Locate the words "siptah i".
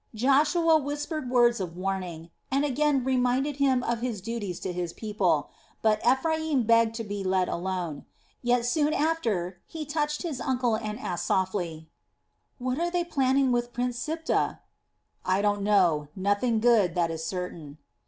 13.99-15.39